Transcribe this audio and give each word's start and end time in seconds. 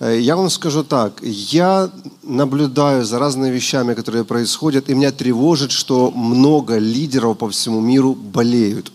Э, 0.00 0.18
я 0.18 0.34
вам 0.34 0.50
скажу 0.50 0.82
так, 0.82 1.20
я 1.22 1.88
наблюдаю 2.24 3.04
за 3.04 3.18
разными 3.20 3.54
вещами, 3.54 3.94
которые 3.94 4.24
происходят, 4.24 4.90
и 4.90 4.94
меня 4.94 5.12
тревожит, 5.12 5.70
что 5.70 6.10
много 6.10 6.78
лидеров 6.78 7.38
по 7.38 7.48
всему 7.48 7.80
миру 7.80 8.14
болеют. 8.14 8.90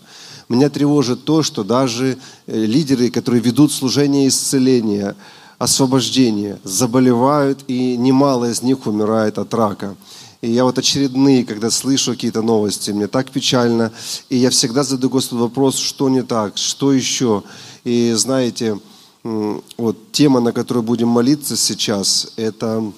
Меня 0.50 0.68
тревожит 0.68 1.24
то, 1.24 1.42
что 1.42 1.64
даже 1.64 2.18
э, 2.46 2.66
лидеры, 2.66 3.10
которые 3.10 3.40
ведут 3.40 3.72
служение 3.72 4.28
исцеления, 4.28 5.16
освобождения, 5.58 6.58
заболевают, 6.64 7.64
и 7.66 7.96
немало 7.96 8.50
из 8.50 8.60
них 8.60 8.86
умирает 8.86 9.38
от 9.38 9.54
рака. 9.54 9.96
И 10.42 10.50
я 10.50 10.64
вот 10.64 10.78
очередные, 10.78 11.46
когда 11.46 11.70
слышу 11.70 12.12
какие-то 12.12 12.42
новости, 12.42 12.90
мне 12.90 13.06
так 13.06 13.30
печально. 13.30 13.90
И 14.28 14.36
я 14.36 14.50
всегда 14.50 14.84
задаю 14.84 15.08
Господу 15.08 15.42
вопрос, 15.42 15.76
что 15.76 16.10
не 16.10 16.22
так, 16.22 16.58
что 16.58 16.92
еще. 16.92 17.42
И 17.84 18.12
знаете, 18.16 18.78
вот 19.22 20.12
тема, 20.12 20.40
на 20.40 20.52
которую 20.52 20.82
будем 20.82 21.08
молиться 21.08 21.56
сейчас, 21.56 22.32
это 22.36 22.92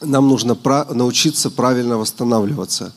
нам 0.00 0.28
нужно 0.28 0.56
научиться 0.90 1.50
правильно 1.50 1.98
восстанавливаться. 1.98 2.94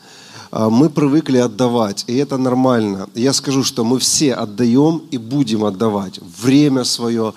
А, 0.51 0.69
мы 0.69 0.89
привыкли 0.89 1.37
отдавать, 1.37 2.03
и 2.07 2.15
это 2.15 2.37
нормально. 2.37 3.09
Я 3.15 3.33
скажу, 3.33 3.63
что 3.63 3.83
мы 3.83 3.99
все 3.99 4.33
отдаем 4.33 5.01
и 5.11 5.17
будем 5.17 5.63
отдавать 5.63 6.19
время 6.41 6.83
свое, 6.83 7.33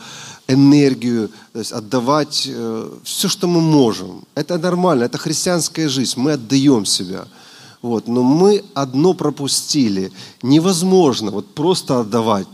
энергию, 0.48 1.30
то 1.52 1.58
есть 1.58 1.72
отдавать 1.72 2.46
э, 2.50 2.90
все, 3.02 3.28
что 3.28 3.46
мы 3.46 3.60
можем. 3.60 4.24
Это 4.34 4.58
нормально, 4.58 5.04
это 5.04 5.18
христианская 5.18 5.88
жизнь, 5.88 6.14
мы 6.16 6.32
отдаем 6.32 6.84
себя. 6.84 7.26
Вот. 7.82 8.08
Но 8.08 8.22
мы 8.22 8.64
одно 8.74 9.14
пропустили. 9.14 10.10
Невозможно 10.42 11.30
вот 11.30 11.54
просто 11.54 12.00
отдавать 12.00 12.46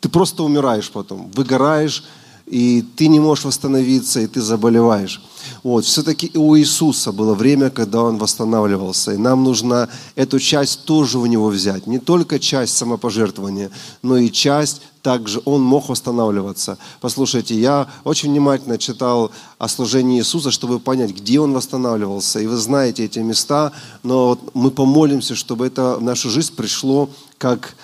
ты 0.00 0.08
просто 0.08 0.42
умираешь 0.42 0.90
потом, 0.90 1.30
выгораешь, 1.30 2.04
и 2.50 2.82
ты 2.96 3.06
не 3.06 3.20
можешь 3.20 3.44
восстановиться, 3.44 4.20
и 4.20 4.26
ты 4.26 4.40
заболеваешь. 4.40 5.22
Вот. 5.62 5.84
Все-таки 5.84 6.32
у 6.34 6.56
Иисуса 6.56 7.12
было 7.12 7.34
время, 7.34 7.70
когда 7.70 8.02
Он 8.02 8.18
восстанавливался, 8.18 9.12
и 9.12 9.16
нам 9.16 9.44
нужно 9.44 9.88
эту 10.16 10.40
часть 10.40 10.84
тоже 10.84 11.18
у 11.18 11.26
Него 11.26 11.48
взять. 11.48 11.86
Не 11.86 12.00
только 12.00 12.40
часть 12.40 12.76
самопожертвования, 12.76 13.70
но 14.02 14.16
и 14.16 14.32
часть 14.32 14.82
также 15.02 15.40
Он 15.44 15.62
мог 15.62 15.88
восстанавливаться. 15.88 16.76
Послушайте, 17.00 17.54
я 17.54 17.86
очень 18.02 18.30
внимательно 18.30 18.78
читал 18.78 19.30
о 19.58 19.68
служении 19.68 20.18
Иисуса, 20.18 20.50
чтобы 20.50 20.80
понять, 20.80 21.12
где 21.12 21.38
Он 21.38 21.52
восстанавливался. 21.52 22.40
И 22.40 22.46
вы 22.46 22.56
знаете 22.56 23.04
эти 23.04 23.20
места, 23.20 23.70
но 24.02 24.36
мы 24.54 24.72
помолимся, 24.72 25.36
чтобы 25.36 25.68
это 25.68 25.98
в 25.98 26.02
нашу 26.02 26.30
жизнь 26.30 26.54
пришло 26.56 27.08
как 27.38 27.76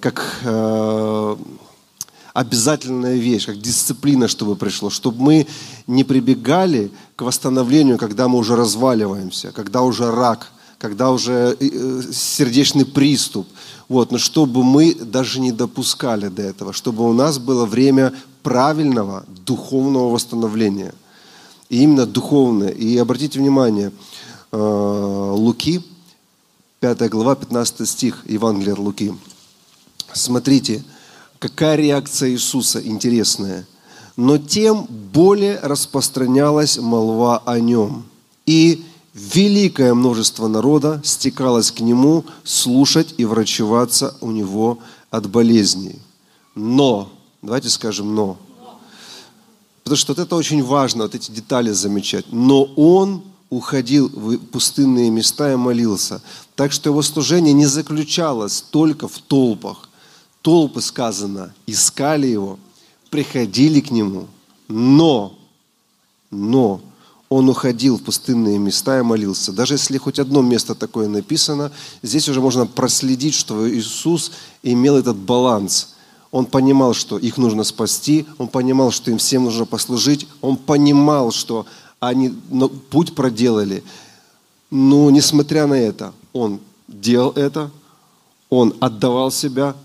как 0.00 0.24
э, 0.44 1.36
обязательная 2.32 3.16
вещь, 3.16 3.46
как 3.46 3.60
дисциплина, 3.60 4.28
чтобы 4.28 4.56
пришло, 4.56 4.90
чтобы 4.90 5.22
мы 5.22 5.46
не 5.86 6.04
прибегали 6.04 6.90
к 7.16 7.22
восстановлению, 7.22 7.98
когда 7.98 8.28
мы 8.28 8.38
уже 8.38 8.56
разваливаемся, 8.56 9.52
когда 9.52 9.82
уже 9.82 10.10
рак, 10.10 10.52
когда 10.78 11.10
уже 11.10 11.56
э, 11.58 12.02
сердечный 12.12 12.84
приступ. 12.84 13.48
Вот, 13.88 14.12
но 14.12 14.18
чтобы 14.18 14.62
мы 14.62 14.94
даже 14.94 15.40
не 15.40 15.50
допускали 15.50 16.28
до 16.28 16.42
этого, 16.42 16.72
чтобы 16.72 17.08
у 17.08 17.12
нас 17.12 17.38
было 17.38 17.66
время 17.66 18.12
правильного 18.42 19.24
духовного 19.44 20.10
восстановления. 20.10 20.94
И 21.68 21.82
именно 21.82 22.06
духовное. 22.06 22.70
И 22.70 22.96
обратите 22.96 23.38
внимание, 23.38 23.92
Луки, 24.52 25.82
5 26.80 27.10
глава, 27.10 27.34
15 27.34 27.88
стих, 27.88 28.24
Евангелия 28.26 28.72
от 28.72 28.78
Луки. 28.78 29.12
Смотрите, 30.18 30.84
какая 31.38 31.76
реакция 31.76 32.30
Иисуса 32.30 32.86
интересная. 32.86 33.66
Но 34.16 34.36
тем 34.36 34.86
более 35.12 35.60
распространялась 35.60 36.76
молва 36.78 37.38
о 37.38 37.60
нем. 37.60 38.04
И 38.46 38.84
великое 39.14 39.94
множество 39.94 40.48
народа 40.48 41.00
стекалось 41.04 41.70
к 41.70 41.80
нему 41.80 42.24
слушать 42.44 43.14
и 43.16 43.24
врачеваться 43.24 44.16
у 44.20 44.30
него 44.30 44.80
от 45.10 45.30
болезней. 45.30 46.00
Но, 46.54 47.10
давайте 47.40 47.68
скажем 47.68 48.14
«но», 48.14 48.36
потому 49.84 49.96
что 49.96 50.12
вот 50.12 50.18
это 50.18 50.36
очень 50.36 50.62
важно, 50.62 51.04
вот 51.04 51.14
эти 51.14 51.30
детали 51.30 51.70
замечать. 51.70 52.26
Но 52.32 52.64
он 52.64 53.22
уходил 53.50 54.08
в 54.08 54.36
пустынные 54.38 55.10
места 55.10 55.52
и 55.52 55.56
молился. 55.56 56.20
Так 56.56 56.72
что 56.72 56.90
его 56.90 57.02
служение 57.02 57.54
не 57.54 57.66
заключалось 57.66 58.62
только 58.70 59.08
в 59.08 59.18
толпах, 59.18 59.87
толпы, 60.48 60.80
сказано, 60.80 61.52
искали 61.66 62.26
его, 62.26 62.58
приходили 63.10 63.80
к 63.80 63.90
нему, 63.90 64.28
но, 64.66 65.38
но 66.30 66.80
он 67.28 67.50
уходил 67.50 67.98
в 67.98 68.02
пустынные 68.02 68.56
места 68.56 68.98
и 68.98 69.02
молился. 69.02 69.52
Даже 69.52 69.74
если 69.74 69.98
хоть 69.98 70.18
одно 70.18 70.40
место 70.40 70.74
такое 70.74 71.06
написано, 71.06 71.70
здесь 72.02 72.30
уже 72.30 72.40
можно 72.40 72.64
проследить, 72.64 73.34
что 73.34 73.70
Иисус 73.70 74.32
имел 74.62 74.96
этот 74.96 75.18
баланс. 75.18 75.96
Он 76.30 76.46
понимал, 76.46 76.94
что 76.94 77.18
их 77.18 77.36
нужно 77.36 77.62
спасти, 77.62 78.24
он 78.38 78.48
понимал, 78.48 78.90
что 78.90 79.10
им 79.10 79.18
всем 79.18 79.44
нужно 79.44 79.66
послужить, 79.66 80.26
он 80.40 80.56
понимал, 80.56 81.30
что 81.30 81.66
они 82.00 82.30
путь 82.88 83.14
проделали. 83.14 83.84
Но 84.70 85.10
несмотря 85.10 85.66
на 85.66 85.74
это, 85.74 86.14
он 86.32 86.60
делал 86.88 87.32
это, 87.32 87.70
он 88.48 88.74
отдавал 88.80 89.30
себя, 89.30 89.76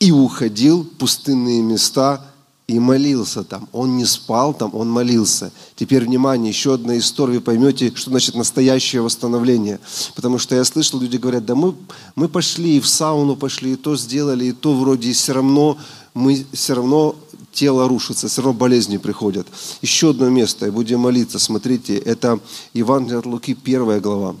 и 0.00 0.10
уходил 0.10 0.82
в 0.82 0.88
пустынные 0.96 1.62
места 1.62 2.24
и 2.66 2.78
молился 2.78 3.44
там. 3.44 3.68
Он 3.72 3.96
не 3.96 4.06
спал 4.06 4.54
там, 4.54 4.74
он 4.74 4.88
молился. 4.88 5.52
Теперь, 5.76 6.04
внимание, 6.04 6.50
еще 6.50 6.74
одна 6.74 6.96
история, 6.98 7.34
вы 7.34 7.40
поймете, 7.40 7.92
что 7.94 8.10
значит 8.10 8.34
настоящее 8.34 9.02
восстановление. 9.02 9.78
Потому 10.14 10.38
что 10.38 10.54
я 10.54 10.64
слышал, 10.64 11.00
люди 11.00 11.18
говорят, 11.18 11.44
да 11.44 11.54
мы, 11.54 11.74
мы 12.14 12.28
пошли 12.28 12.76
и 12.76 12.80
в 12.80 12.86
сауну 12.86 13.36
пошли, 13.36 13.72
и 13.72 13.76
то 13.76 13.96
сделали, 13.96 14.46
и 14.46 14.52
то 14.52 14.72
вроде, 14.72 15.10
и 15.10 15.12
все 15.12 15.34
равно 15.34 15.76
мы 16.14 16.46
все 16.52 16.74
равно 16.74 17.14
тело 17.52 17.86
рушится, 17.88 18.28
все 18.28 18.40
равно 18.40 18.58
болезни 18.58 18.96
приходят. 18.96 19.48
Еще 19.82 20.10
одно 20.10 20.30
место, 20.30 20.66
и 20.66 20.70
будем 20.70 21.00
молиться. 21.00 21.38
Смотрите, 21.38 21.98
это 21.98 22.38
Евангелие 22.72 23.18
от 23.18 23.26
Луки, 23.26 23.54
первая 23.54 24.00
глава, 24.00 24.36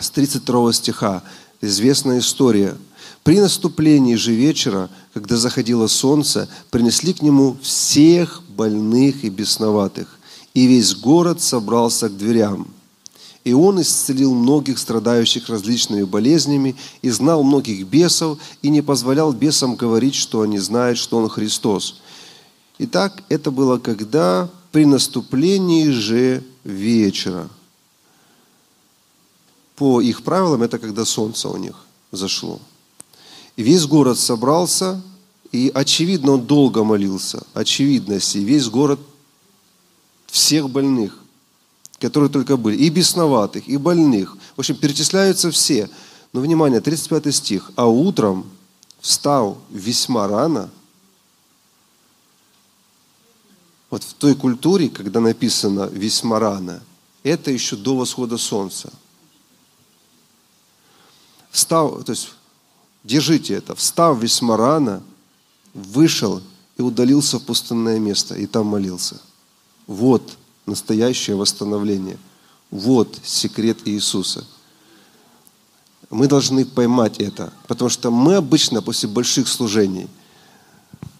с 0.00 0.10
32 0.10 0.72
стиха. 0.72 1.22
Известная 1.60 2.18
история– 2.18 2.76
при 3.28 3.40
наступлении 3.40 4.14
же 4.14 4.32
вечера, 4.32 4.88
когда 5.12 5.36
заходило 5.36 5.86
солнце, 5.86 6.48
принесли 6.70 7.12
к 7.12 7.20
нему 7.20 7.58
всех 7.60 8.42
больных 8.48 9.22
и 9.22 9.28
бесноватых, 9.28 10.18
и 10.54 10.66
весь 10.66 10.94
город 10.94 11.42
собрался 11.42 12.08
к 12.08 12.16
дверям. 12.16 12.68
И 13.44 13.52
он 13.52 13.82
исцелил 13.82 14.32
многих 14.32 14.78
страдающих 14.78 15.50
различными 15.50 16.04
болезнями, 16.04 16.74
и 17.02 17.10
знал 17.10 17.42
многих 17.42 17.86
бесов, 17.86 18.38
и 18.62 18.70
не 18.70 18.80
позволял 18.80 19.34
бесам 19.34 19.76
говорить, 19.76 20.14
что 20.14 20.40
они 20.40 20.58
знают, 20.58 20.96
что 20.96 21.18
он 21.18 21.28
Христос. 21.28 22.00
Итак, 22.78 23.22
это 23.28 23.50
было 23.50 23.76
когда 23.76 24.48
при 24.72 24.86
наступлении 24.86 25.90
же 25.90 26.42
вечера. 26.64 27.50
По 29.76 30.00
их 30.00 30.22
правилам, 30.22 30.62
это 30.62 30.78
когда 30.78 31.04
солнце 31.04 31.50
у 31.50 31.58
них 31.58 31.74
зашло. 32.10 32.58
Весь 33.58 33.86
город 33.86 34.16
собрался, 34.20 35.02
и 35.50 35.72
очевидно, 35.74 36.34
он 36.34 36.46
долго 36.46 36.84
молился. 36.84 37.44
Очевидности. 37.54 38.38
Весь 38.38 38.68
город 38.68 39.00
всех 40.28 40.70
больных, 40.70 41.18
которые 41.98 42.30
только 42.30 42.56
были. 42.56 42.76
И 42.76 42.88
бесноватых, 42.88 43.68
и 43.68 43.76
больных. 43.76 44.36
В 44.54 44.60
общем, 44.60 44.76
перечисляются 44.76 45.50
все. 45.50 45.90
Но, 46.32 46.40
внимание, 46.40 46.80
35 46.80 47.34
стих. 47.34 47.72
«А 47.74 47.88
утром 47.88 48.48
встал 49.00 49.58
весьма 49.70 50.28
рано». 50.28 50.70
Вот 53.90 54.04
в 54.04 54.14
той 54.14 54.36
культуре, 54.36 54.88
когда 54.88 55.18
написано 55.18 55.90
«весьма 55.92 56.38
рано», 56.38 56.80
это 57.24 57.50
еще 57.50 57.74
до 57.74 57.96
восхода 57.96 58.38
солнца. 58.38 58.92
Встал, 61.50 62.04
то 62.04 62.12
есть 62.12 62.28
Держите 63.08 63.54
это. 63.54 63.74
Встав 63.74 64.22
весьма 64.22 64.58
рано, 64.58 65.02
вышел 65.72 66.42
и 66.76 66.82
удалился 66.82 67.38
в 67.38 67.42
пустынное 67.42 67.98
место, 67.98 68.34
и 68.34 68.46
там 68.46 68.66
молился. 68.66 69.16
Вот 69.86 70.36
настоящее 70.66 71.34
восстановление. 71.34 72.18
Вот 72.70 73.18
секрет 73.24 73.78
Иисуса. 73.86 74.44
Мы 76.10 76.26
должны 76.26 76.66
поймать 76.66 77.18
это, 77.18 77.50
потому 77.66 77.88
что 77.88 78.10
мы 78.10 78.34
обычно 78.34 78.82
после 78.82 79.08
больших 79.08 79.48
служений, 79.48 80.06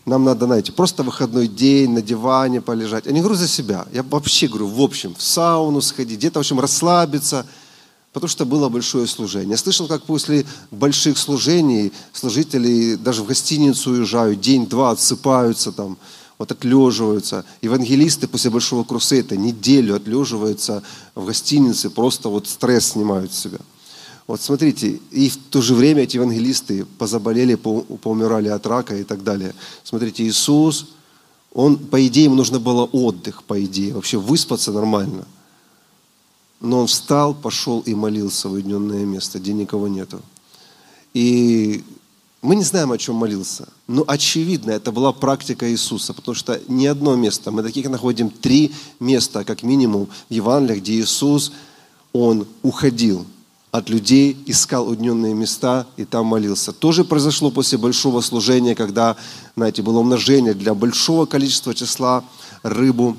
нам 0.04 0.24
надо, 0.24 0.44
знаете, 0.44 0.72
просто 0.72 1.02
выходной 1.02 1.48
день 1.48 1.90
на 1.92 2.02
диване 2.02 2.60
полежать. 2.60 3.06
Я 3.06 3.12
не 3.12 3.20
говорю 3.20 3.36
за 3.36 3.48
себя, 3.48 3.86
я 3.92 4.02
вообще 4.02 4.46
говорю, 4.46 4.66
в 4.66 4.80
общем, 4.82 5.14
в 5.14 5.22
сауну 5.22 5.80
сходить, 5.80 6.18
где-то, 6.18 6.38
в 6.38 6.40
общем, 6.40 6.60
расслабиться– 6.60 7.46
потому 8.18 8.28
что 8.30 8.44
было 8.44 8.68
большое 8.68 9.06
служение. 9.06 9.50
Я 9.50 9.56
слышал, 9.56 9.86
как 9.86 10.02
после 10.02 10.44
больших 10.70 11.18
служений 11.18 11.92
служители 12.12 12.96
даже 12.96 13.22
в 13.22 13.26
гостиницу 13.26 13.92
уезжают, 13.92 14.40
день-два 14.40 14.90
отсыпаются 14.90 15.70
там. 15.72 15.96
вот 16.38 16.50
отлеживаются. 16.50 17.44
Евангелисты 17.62 18.26
после 18.26 18.50
большого 18.50 18.84
крусейта 18.84 19.36
неделю 19.36 19.94
отлеживаются 19.94 20.82
в 21.14 21.26
гостинице, 21.26 21.90
просто 21.90 22.28
вот 22.28 22.48
стресс 22.48 22.92
снимают 22.92 23.32
с 23.32 23.38
себя. 23.38 23.58
Вот 24.26 24.40
смотрите, 24.40 25.00
и 25.10 25.30
в 25.30 25.36
то 25.50 25.62
же 25.62 25.74
время 25.74 26.02
эти 26.02 26.16
евангелисты 26.16 26.86
позаболели, 26.98 27.54
поумирали 27.54 28.48
от 28.48 28.66
рака 28.66 28.96
и 28.96 29.04
так 29.04 29.22
далее. 29.22 29.54
Смотрите, 29.84 30.26
Иисус, 30.26 30.88
он, 31.52 31.78
по 31.78 32.04
идее, 32.06 32.24
ему 32.24 32.34
нужно 32.34 32.58
было 32.58 32.84
отдых, 32.84 33.42
по 33.44 33.64
идее, 33.64 33.94
вообще 33.94 34.18
выспаться 34.18 34.72
нормально. 34.72 35.24
Но 36.60 36.80
он 36.80 36.86
встал, 36.86 37.34
пошел 37.34 37.80
и 37.80 37.94
молился 37.94 38.48
в 38.48 38.52
уединенное 38.52 39.04
место, 39.04 39.38
где 39.38 39.52
никого 39.52 39.88
нету. 39.88 40.20
И 41.14 41.84
мы 42.42 42.56
не 42.56 42.62
знаем, 42.62 42.92
о 42.92 42.98
чем 42.98 43.16
молился. 43.16 43.68
Но 43.86 44.04
очевидно, 44.06 44.70
это 44.70 44.92
была 44.92 45.12
практика 45.12 45.70
Иисуса, 45.70 46.14
потому 46.14 46.34
что 46.34 46.60
ни 46.68 46.86
одно 46.86 47.16
место, 47.16 47.50
мы 47.50 47.62
таких 47.62 47.88
находим 47.88 48.30
три 48.30 48.72
места, 49.00 49.44
как 49.44 49.62
минимум, 49.62 50.08
в 50.28 50.32
Евангелиях, 50.32 50.80
где 50.80 51.00
Иисус, 51.00 51.52
Он 52.12 52.46
уходил 52.62 53.26
от 53.70 53.90
людей, 53.90 54.36
искал 54.46 54.88
уединенные 54.88 55.34
места 55.34 55.86
и 55.96 56.04
там 56.04 56.26
молился. 56.26 56.72
Тоже 56.72 57.04
произошло 57.04 57.50
после 57.50 57.76
большого 57.76 58.20
служения, 58.20 58.74
когда, 58.74 59.16
знаете, 59.56 59.82
было 59.82 59.98
умножение 59.98 60.54
для 60.54 60.74
большого 60.74 61.26
количества 61.26 61.74
числа 61.74 62.24
рыбу. 62.62 63.16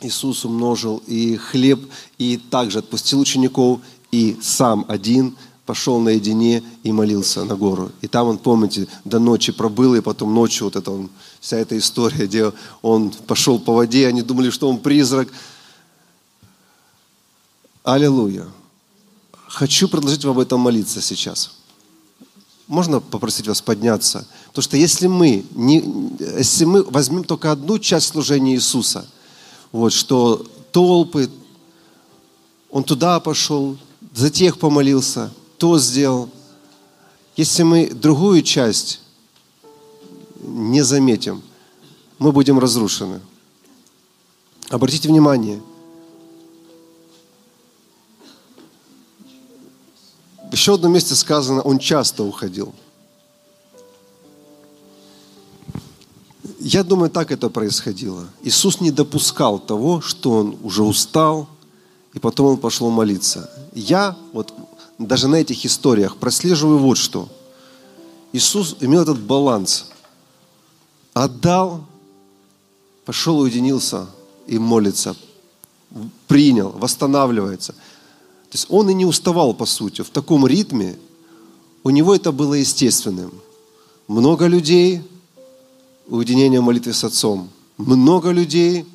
Иисус 0.00 0.44
умножил 0.44 1.02
и 1.06 1.36
хлеб, 1.36 1.80
и 2.18 2.36
также 2.36 2.80
отпустил 2.80 3.20
учеников, 3.20 3.80
и 4.12 4.36
сам 4.40 4.84
один– 4.88 5.36
пошел 5.66 5.98
наедине 5.98 6.62
и 6.84 6.92
молился 6.92 7.44
на 7.44 7.56
гору. 7.56 7.90
И 8.00 8.06
там 8.06 8.28
он, 8.28 8.38
помните, 8.38 8.86
до 9.04 9.18
ночи 9.18 9.52
пробыл, 9.52 9.96
и 9.96 10.00
потом 10.00 10.32
ночью 10.32 10.64
вот 10.64 10.76
это 10.76 11.08
вся 11.40 11.58
эта 11.58 11.76
история, 11.76 12.26
где 12.26 12.52
он 12.80 13.10
пошел 13.10 13.58
по 13.58 13.74
воде, 13.74 14.06
они 14.06 14.22
думали, 14.22 14.50
что 14.50 14.70
он 14.70 14.78
призрак. 14.78 15.28
Аллилуйя. 17.82 18.46
Хочу 19.48 19.88
предложить 19.88 20.24
вам 20.24 20.36
об 20.36 20.40
этом 20.40 20.60
молиться 20.60 21.00
сейчас. 21.00 21.52
Можно 22.68 23.00
попросить 23.00 23.46
вас 23.46 23.60
подняться? 23.60 24.26
Потому 24.48 24.62
что 24.62 24.76
если 24.76 25.06
мы, 25.06 25.44
не, 25.52 25.84
если 26.36 26.64
мы 26.64 26.82
возьмем 26.82 27.24
только 27.24 27.52
одну 27.52 27.78
часть 27.78 28.08
служения 28.08 28.54
Иисуса, 28.54 29.08
вот, 29.72 29.92
что 29.92 30.46
толпы, 30.72 31.30
он 32.70 32.84
туда 32.84 33.20
пошел, 33.20 33.76
за 34.12 34.30
тех 34.30 34.58
помолился– 34.58 35.32
то 35.58 35.78
сделал. 35.78 36.28
Если 37.36 37.62
мы 37.62 37.88
другую 37.88 38.42
часть 38.42 39.00
не 40.40 40.82
заметим, 40.82 41.42
мы 42.18 42.32
будем 42.32 42.58
разрушены. 42.58 43.20
Обратите 44.68 45.08
внимание, 45.08 45.60
еще 50.50 50.74
одном 50.74 50.92
месте 50.92 51.14
сказано, 51.14 51.62
он 51.62 51.78
часто 51.78 52.24
уходил. 52.24 52.74
Я 56.58 56.82
думаю, 56.82 57.10
так 57.10 57.30
это 57.30 57.50
происходило. 57.50 58.26
Иисус 58.42 58.80
не 58.80 58.90
допускал 58.90 59.58
того, 59.58 60.00
что 60.00 60.30
он 60.32 60.56
уже 60.62 60.82
устал, 60.82 61.48
и 62.14 62.18
потом 62.18 62.46
он 62.46 62.56
пошел 62.56 62.90
молиться. 62.90 63.50
Я 63.74 64.16
вот 64.32 64.54
даже 64.98 65.28
на 65.28 65.36
этих 65.36 65.66
историях 65.66 66.16
прослеживаю 66.16 66.78
вот 66.78 66.96
что. 66.96 67.28
Иисус 68.32 68.76
имел 68.80 69.02
этот 69.02 69.18
баланс. 69.18 69.90
Отдал, 71.12 71.84
пошел, 73.04 73.38
уединился 73.38 74.06
и 74.46 74.58
молится. 74.58 75.14
Принял, 76.26 76.70
восстанавливается. 76.70 77.72
То 77.72 78.52
есть 78.52 78.66
он 78.70 78.88
и 78.88 78.94
не 78.94 79.04
уставал, 79.04 79.54
по 79.54 79.66
сути. 79.66 80.02
В 80.02 80.10
таком 80.10 80.46
ритме 80.46 80.96
у 81.84 81.90
него 81.90 82.14
это 82.14 82.32
было 82.32 82.54
естественным. 82.54 83.32
Много 84.08 84.46
людей, 84.46 85.02
уединение 86.08 86.60
молитвы 86.60 86.92
с 86.92 87.04
Отцом. 87.04 87.48
Много 87.78 88.30
людей, 88.30 88.86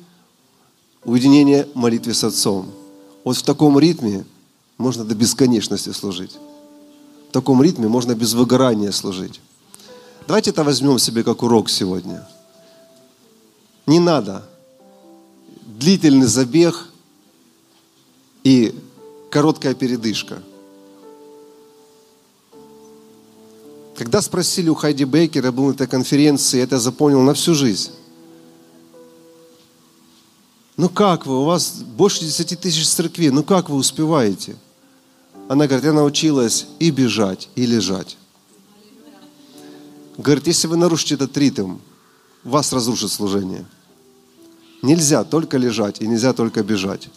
уединение 1.04 1.68
молитвы 1.74 2.14
с 2.14 2.24
Отцом. 2.24 2.70
Вот 3.24 3.36
в 3.36 3.42
таком 3.42 3.78
ритме 3.78 4.24
можно 4.78 5.04
до 5.04 5.14
бесконечности 5.14 5.90
служить. 5.90 6.36
В 7.28 7.32
таком 7.32 7.62
ритме 7.62 7.88
можно 7.88 8.14
без 8.14 8.34
выгорания 8.34 8.90
служить. 8.90 9.40
Давайте 10.26 10.50
это 10.50 10.64
возьмем 10.64 10.98
себе 10.98 11.22
как 11.24 11.42
урок 11.42 11.68
сегодня. 11.70 12.26
Не 13.86 13.98
надо 13.98 14.44
длительный 15.78 16.26
забег 16.26 16.88
и 18.44 18.74
короткая 19.30 19.74
передышка. 19.74 20.42
Когда 23.96 24.22
спросили 24.22 24.68
у 24.68 24.74
Хайди 24.74 25.04
Бейкера, 25.04 25.46
я 25.46 25.52
был 25.52 25.66
на 25.66 25.72
этой 25.72 25.86
конференции, 25.86 26.58
я 26.58 26.64
это 26.64 26.78
запомнил 26.78 27.20
на 27.20 27.34
всю 27.34 27.54
жизнь. 27.54 27.90
Ну 30.76 30.88
как 30.88 31.26
вы, 31.26 31.40
у 31.40 31.44
вас 31.44 31.82
больше 31.82 32.20
10 32.20 32.58
тысяч 32.58 32.88
церквей, 32.88 33.30
ну 33.30 33.42
как 33.42 33.68
вы 33.68 33.76
успеваете? 33.76 34.56
Она 35.48 35.66
говорит, 35.66 35.84
я 35.84 35.92
научилась 35.92 36.66
и 36.78 36.90
бежать, 36.90 37.48
и 37.54 37.66
лежать. 37.66 38.16
Говорит, 40.16 40.46
если 40.46 40.66
вы 40.66 40.76
нарушите 40.76 41.14
этот 41.14 41.36
ритм, 41.36 41.76
вас 42.44 42.72
разрушит 42.72 43.10
служение. 43.10 43.66
Нельзя 44.80 45.24
только 45.24 45.58
лежать 45.58 46.00
и 46.00 46.06
нельзя 46.06 46.32
только 46.32 46.62
бежать. 46.62 47.08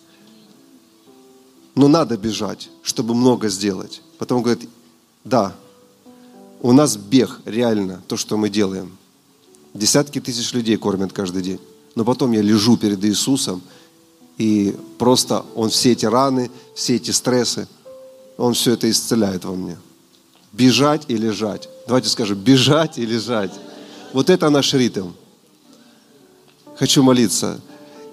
Но 1.75 1.87
надо 1.87 2.17
бежать, 2.17 2.69
чтобы 2.83 3.15
много 3.15 3.49
сделать. 3.49 4.01
Потом 4.17 4.41
говорит, 4.41 4.69
да, 5.23 5.55
у 6.65 6.71
нас 6.71 6.97
бег 6.97 7.41
реально, 7.45 8.01
то, 8.07 8.17
что 8.17 8.37
мы 8.37 8.49
делаем. 8.49 8.97
Десятки 9.75 10.19
тысяч 10.19 10.51
людей 10.51 10.77
кормят 10.77 11.13
каждый 11.13 11.43
день. 11.43 11.59
Но 11.93 12.03
потом 12.03 12.31
я 12.31 12.41
лежу 12.41 12.75
перед 12.75 13.05
Иисусом, 13.05 13.61
и 14.39 14.75
просто 14.97 15.45
Он 15.53 15.69
все 15.69 15.91
эти 15.91 16.07
раны, 16.07 16.49
все 16.73 16.95
эти 16.95 17.11
стрессы, 17.11 17.67
он 18.37 18.55
все 18.55 18.71
это 18.71 18.89
исцеляет 18.89 19.45
во 19.45 19.53
мне. 19.53 19.77
Бежать 20.53 21.03
и 21.07 21.15
лежать. 21.15 21.69
Давайте 21.85 22.09
скажем, 22.09 22.39
бежать 22.39 22.97
и 22.97 23.05
лежать. 23.05 23.51
Вот 24.11 24.31
это 24.31 24.49
наш 24.49 24.73
ритм. 24.73 25.11
Хочу 26.77 27.03
молиться. 27.03 27.61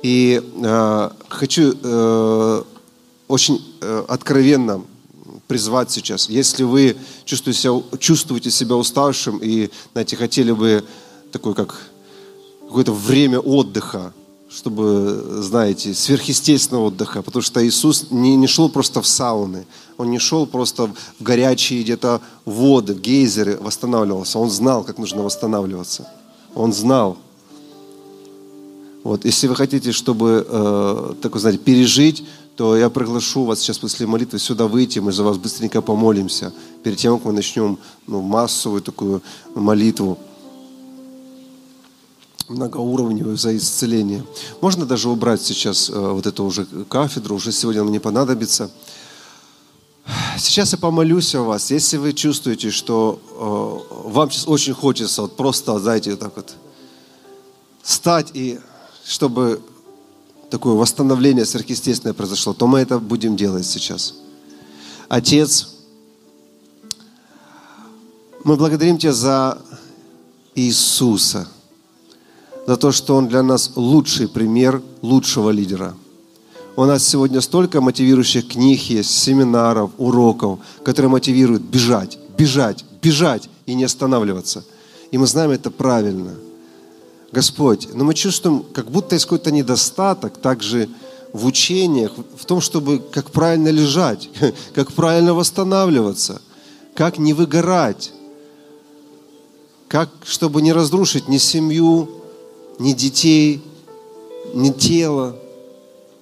И 0.03 0.43
э, 0.63 1.11
хочу 1.31 1.75
э, 1.83 2.63
очень 3.29 3.65
э, 3.81 4.05
откровенно 4.09 4.85
призвать 5.53 5.91
сейчас. 5.91 6.31
Если 6.31 6.63
вы 6.63 6.97
чувствуете 7.27 7.61
себя, 7.61 7.99
чувствуете 7.99 8.51
себя 8.51 8.75
уставшим 8.75 9.37
и, 9.37 9.69
знаете, 9.93 10.17
хотели 10.17 10.51
бы 10.51 10.83
такое, 11.31 11.53
как 11.53 11.79
какое-то 12.67 12.95
время 12.95 13.39
отдыха, 13.39 14.15
чтобы, 14.49 15.43
знаете, 15.43 15.93
сверхъестественного 15.93 16.87
отдыха, 16.87 17.21
потому 17.21 17.43
что 17.43 17.61
Иисус 17.61 18.07
не, 18.11 18.35
не 18.35 18.47
шел 18.47 18.71
просто 18.71 19.03
в 19.03 19.07
сауны, 19.07 19.67
Он 19.99 20.11
не 20.11 20.19
шел 20.19 20.47
просто 20.47 20.87
в 21.19 21.23
горячие 21.23 21.83
где-то 21.83 22.23
воды, 22.47 22.95
в 22.95 23.01
гейзеры 23.01 23.59
восстанавливался. 23.61 24.39
Он 24.39 24.49
знал, 24.49 24.85
как 24.85 24.97
нужно 24.97 25.23
восстанавливаться. 25.23 26.09
Он 26.55 26.73
знал. 26.73 27.19
Вот, 29.05 29.27
если 29.27 29.49
вы 29.49 29.55
хотите, 29.55 29.93
чтобы, 29.93 30.47
э, 30.49 31.15
так 31.21 31.37
знаете, 31.37 31.59
пережить, 31.59 32.25
то 32.57 32.77
я 32.77 32.91
приглашу 32.91 33.45
вас 33.45 33.61
сейчас 33.61 33.79
после 33.79 34.07
молитвы 34.07 34.39
сюда 34.39 34.67
выйти, 34.67 34.99
мы 34.99 35.13
за 35.13 35.25
вас 35.25 35.39
быстренько 35.39 35.81
помолимся, 35.81 36.53
перед 36.83 36.99
тем, 36.99 37.17
как 37.17 37.27
мы 37.27 37.33
начнем 37.33 37.79
ну, 38.07 38.21
массовую 38.21 38.83
такую 38.83 39.23
молитву 39.55 40.19
многоуровневую 42.49 43.37
за 43.37 43.57
исцеление. 43.57 44.25
Можно 44.61 44.85
даже 44.85 45.09
убрать 45.09 45.41
сейчас 45.41 45.89
э, 45.89 45.93
вот 45.95 46.27
эту 46.27 46.45
уже 46.45 46.67
кафедру, 46.89 47.37
уже 47.37 47.53
сегодня 47.53 47.81
она 47.81 47.91
не 47.91 47.99
понадобится. 47.99 48.71
Сейчас 50.39 50.73
я 50.73 50.79
помолюсь 50.79 51.35
о 51.35 51.43
вас. 51.43 51.71
Если 51.71 51.97
вы 51.97 52.13
чувствуете, 52.13 52.71
что 52.71 53.21
э, 53.31 54.09
вам 54.11 54.31
сейчас 54.31 54.49
очень 54.49 54.75
хочется 54.75 55.23
вот 55.23 55.37
просто, 55.37 55.79
знаете, 55.79 56.11
вот 56.11 56.21
так 56.21 56.37
вот 56.37 56.55
стать 57.83 58.31
и 58.35 58.61
чтобы 59.05 59.63
такое 60.53 60.75
восстановление 60.75 61.45
сверхъестественное 61.45 62.15
произошло, 62.15 62.53
то 62.53 62.67
мы 62.67 62.79
это 62.79 62.99
будем 62.99 63.37
делать 63.37 63.67
сейчас. 63.67 64.15
Отец, 65.09 65.69
мы 68.45 68.57
благодарим 68.57 68.99
Тебя 68.99 69.13
за 69.13 69.59
Иисуса– 70.55 71.49
за 72.67 72.77
то, 72.77 72.93
что 72.93 73.17
Он 73.17 73.29
для 73.29 73.43
нас 73.43 73.73
лучший 73.77 74.29
пример 74.29 74.83
лучшего 75.03 75.51
лидера. 75.51 75.95
У 76.77 76.85
нас 76.85 77.07
сегодня 77.07 77.41
столько 77.41 77.81
мотивирующих 77.81 78.49
книг 78.49 78.81
есть, 78.83 79.11
семинаров, 79.11 79.91
уроков, 79.99 80.61
которые 80.85 81.11
мотивируют 81.11 81.63
бежать, 81.63 82.19
бежать, 82.39 82.85
бежать 83.03 83.49
и 83.67 83.75
не 83.75 83.85
останавливаться. 83.85 84.65
И 85.11 85.19
мы 85.19 85.27
знаем 85.27 85.51
это 85.51 85.71
правильно. 85.71 86.35
Господь, 87.33 87.89
но 87.95 88.05
мы 88.05 88.13
чувствуем, 88.13 88.63
как 88.75 88.91
будто 88.91 89.15
есть 89.15 89.25
какой-то 89.25 89.51
недостаток 89.51 90.37
также 90.37 90.91
в 91.33 91.47
учениях, 91.47 92.13
в 92.37 92.45
том, 92.45 92.61
чтобы 92.61 92.99
как 92.99 93.31
правильно 93.31 93.69
лежать, 93.69 94.29
как 94.75 94.93
правильно 94.93 95.33
восстанавливаться, 95.33 96.43
как 96.95 97.17
не 97.19 97.33
выгорать, 97.33 98.13
как, 99.89 100.11
чтобы 100.25 100.61
не 100.61 100.75
разрушить 100.75 101.29
ни 101.29 101.39
семью, 101.39 102.09
ни 102.79 102.93
детей, 102.93 103.63
ни 104.53 104.71
тело, 104.71 105.37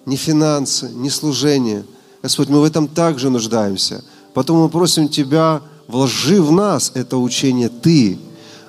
ни 0.06 0.14
финансы, 0.14 0.90
ни 0.94 1.08
служение. 1.08 1.84
Господь, 2.22 2.48
мы 2.48 2.60
в 2.60 2.64
этом 2.64 2.86
также 2.86 3.30
нуждаемся. 3.30 4.04
Потом 4.32 4.58
мы 4.58 4.68
просим 4.68 5.08
Тебя, 5.08 5.60
вложи 5.88 6.40
в 6.40 6.52
нас 6.52 6.92
это 6.94 7.16
учение 7.16 7.68
Ты, 7.68 8.18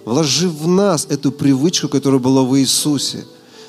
вложи 0.06 0.50
в 0.50 0.68
нас 0.68 1.08
эту 1.10 1.32
привычку, 1.32 1.88
которая 1.88 2.20
была 2.20 2.44
в 2.44 2.58
Иисусе. 2.60 3.26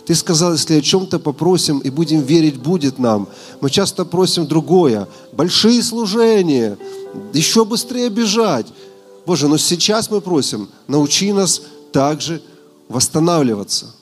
Ты 0.07 0.15
сказал, 0.15 0.53
если 0.53 0.79
о 0.79 0.81
чем-то 0.81 1.19
попросим 1.19 1.79
и 1.79 1.91
будем 1.91 2.23
верить, 2.23 2.57
будет 2.57 2.99
нам. 2.99 3.29
Мы 3.61 3.71
часто 3.71 4.05
просим 4.05 4.47
другое. 4.47 5.07
Большие 5.33 5.83
служения, 5.83 6.77
еще 7.33 7.65
быстрее 7.65 8.09
бежать. 8.09 8.67
Боже, 9.27 9.47
но 9.47 9.59
сейчас 9.59 10.11
мы 10.11 10.21
просим, 10.21 10.69
научи 10.89 11.33
нас 11.33 11.63
также 11.93 12.43
восстанавливаться. 12.89 13.95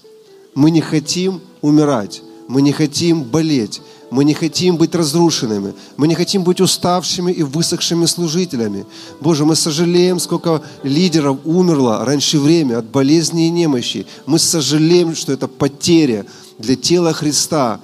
Мы 0.54 0.70
не 0.70 0.80
хотим 0.80 1.40
умирать, 1.60 2.22
мы 2.48 2.62
не 2.62 2.72
хотим 2.72 3.22
болеть, 3.22 3.82
мы 4.10 4.24
не 4.24 4.34
хотим 4.34 4.76
быть 4.76 4.94
разрушенными. 4.94 5.74
Мы 5.96 6.08
не 6.08 6.14
хотим 6.14 6.42
быть 6.42 6.60
уставшими 6.60 7.30
и 7.30 7.42
высохшими 7.42 8.06
служителями. 8.06 8.84
Боже, 9.20 9.44
мы 9.44 9.54
сожалеем, 9.54 10.18
сколько 10.18 10.62
лидеров 10.82 11.38
умерло 11.44 12.04
раньше 12.04 12.40
времени 12.40 12.74
от 12.74 12.86
болезней 12.86 13.46
и 13.46 13.50
немощи. 13.50 14.06
Мы 14.26 14.38
сожалеем, 14.38 15.14
что 15.14 15.32
это 15.32 15.46
потеря 15.46 16.26
для 16.58 16.74
тела 16.74 17.12
Христа. 17.12 17.80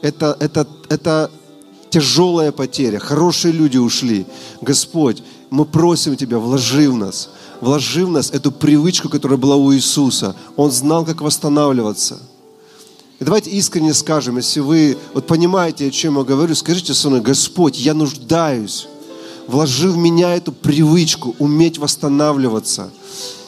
Это, 0.00 0.36
это, 0.40 0.66
это 0.88 1.30
тяжелая 1.90 2.50
потеря. 2.50 2.98
Хорошие 2.98 3.52
люди 3.52 3.76
ушли. 3.76 4.26
Господь, 4.62 5.22
мы 5.50 5.66
просим 5.66 6.16
Тебя, 6.16 6.38
вложи 6.38 6.90
в 6.90 6.96
нас, 6.96 7.28
вложи 7.60 8.06
в 8.06 8.10
нас 8.10 8.30
эту 8.30 8.52
привычку, 8.52 9.10
которая 9.10 9.38
была 9.38 9.56
у 9.56 9.74
Иисуса. 9.74 10.34
Он 10.56 10.70
знал, 10.70 11.04
как 11.04 11.20
восстанавливаться– 11.20 12.18
и 13.20 13.24
давайте 13.24 13.50
искренне 13.50 13.94
скажем, 13.94 14.36
если 14.36 14.60
вы 14.60 14.96
вот 15.12 15.26
понимаете, 15.26 15.88
о 15.88 15.90
чем 15.90 16.18
я 16.18 16.24
говорю, 16.24 16.54
скажите 16.54 16.92
мной, 17.08 17.20
Господь, 17.20 17.76
я 17.76 17.92
нуждаюсь. 17.92 18.86
Вложи 19.48 19.90
в 19.90 19.96
меня 19.96 20.36
эту 20.36 20.52
привычку 20.52 21.34
уметь 21.38 21.78
восстанавливаться, 21.78 22.90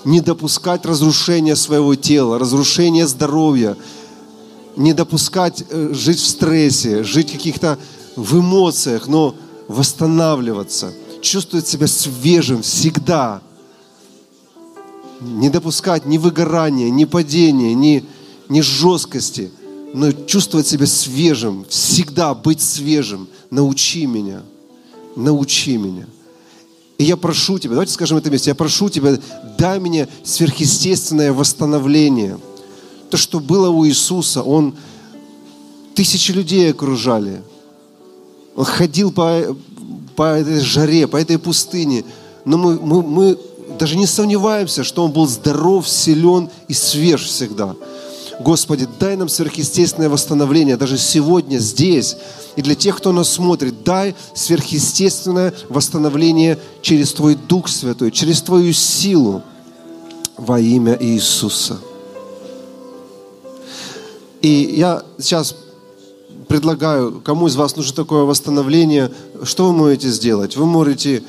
не 0.05 0.21
допускать 0.21 0.85
разрушения 0.87 1.55
своего 1.55 1.95
тела, 1.95 2.39
разрушения 2.39 3.07
здоровья, 3.07 3.77
не 4.77 4.93
допускать 4.93 5.63
э, 5.69 5.91
жить 5.93 6.19
в 6.19 6.27
стрессе, 6.27 7.05
жить 7.05 7.29
в 7.29 7.33
каких-то 7.35 7.79
в 8.17 8.41
эмоциях, 8.41 9.07
но 9.07 9.37
восстанавливаться, 9.69 10.93
чувствовать 11.21 11.69
себя 11.69 11.87
свежим 11.87 12.63
всегда. 12.63 13.41
Не 15.21 15.51
допускать 15.51 16.07
ни 16.07 16.19
выгорания, 16.19 16.91
ни 16.91 17.05
падения, 17.05 17.75
ни, 17.75 18.05
ни 18.49 18.63
жесткости– 18.63 19.53
но 19.93 20.13
чувствовать 20.13 20.67
себя 20.67 20.87
свежим, 20.87 21.65
всегда 21.69 22.35
быть 22.35 22.61
свежим. 22.61 23.29
Научи 23.51 24.07
меня, 24.07 24.43
научи 25.17 25.77
меня. 25.77 26.07
И 26.99 27.05
я 27.05 27.17
прошу 27.17 27.59
Тебя, 27.59 27.71
давайте 27.73 27.93
скажем 27.93 28.19
это 28.19 28.29
вместе, 28.29 28.51
я 28.51 28.55
прошу 28.55 28.89
Тебя, 28.91 29.19
дай 29.59 29.81
мне 29.81 30.09
сверхъестественное 30.23 31.33
восстановление. 31.33 32.39
То, 33.11 33.17
что 33.17 33.41
было 33.41 33.71
у 33.71 33.87
Иисуса, 33.87 34.43
Он 34.43 34.75
тысячи 35.95 36.31
людей 36.31 36.71
окружали. 36.71 37.43
Он 38.55 38.65
ходил 38.65 39.11
по, 39.13 39.57
по 40.15 40.39
этой 40.39 40.61
жаре, 40.61 41.09
по 41.09 41.17
этой 41.17 41.39
пустыне. 41.39 42.05
Но 42.45 42.59
мы, 42.59 42.79
мы, 42.79 43.03
мы 43.03 43.39
даже 43.79 43.97
не 43.97 44.07
сомневаемся, 44.07 44.85
что 44.85 45.05
Он 45.05 45.11
был 45.11 45.27
здоров, 45.27 45.89
силен 45.89 46.51
и 46.69 46.75
свеж 46.75 47.25
всегда. 47.25 47.75
Господи, 48.41 48.89
дай 48.99 49.17
нам 49.17 49.29
сверхъестественное 49.29 50.09
восстановление 50.09 50.79
даже 50.79 50.97
сегодня 50.97 51.59
здесь. 51.59 52.17
И 52.57 52.63
для 52.63 52.75
тех, 52.75 52.97
кто 52.97 53.13
нас 53.13 53.31
смотрит, 53.31 53.85
дай 53.85 54.17
сверхъестественное 54.35 55.53
восстановление 55.69 56.59
через 56.81 57.13
Твой 57.13 57.35
Дух 57.35 57.69
Святой, 57.69 58.11
через 58.11 58.41
Твою 58.41 58.73
силу 58.73 59.43
во 60.39 60.59
имя 60.59 60.97
Иисуса. 60.99 61.81
И 64.41 64.73
я 64.75 65.03
сейчас 65.19 65.55
предлагаю, 66.49 67.21
кому 67.21 67.47
из 67.47 67.57
вас 67.57 67.77
нужно 67.77 67.95
такое 67.95 68.23
восстановление, 68.23 69.13
что 69.43 69.67
вы 69.67 69.75
можете 69.75 70.09
сделать? 70.09 70.57
Вы 70.57 70.65
можете 70.65 71.23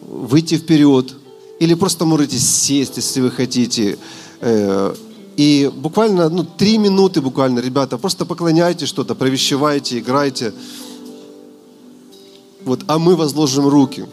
выйти 0.00 0.56
вперед, 0.56 1.12
или 1.60 1.74
просто 1.74 2.06
можете 2.06 2.38
сесть, 2.38 2.96
если 2.96 3.20
вы 3.20 3.30
хотите, 3.30 3.98
э, 4.40 4.94
и 5.36 5.70
буквально, 5.74 6.28
ну, 6.30 6.44
три 6.44 6.78
минуты 6.78 7.20
буквально, 7.20 7.60
ребята, 7.60 7.98
просто 7.98 8.24
поклоняйте 8.24 8.86
что-то, 8.86 9.14
провещевайте, 9.14 9.98
играйте. 9.98 10.54
Вот, 12.64 12.84
а 12.86 12.98
мы 12.98 13.16
возложим 13.16 13.68
руки. 13.68 14.06